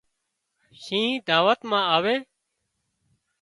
شينهن 0.83 1.21
دعوت 1.27 1.59
مان 1.69 1.83
آوي 1.95 2.15